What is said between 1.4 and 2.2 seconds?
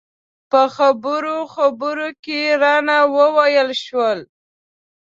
خبرو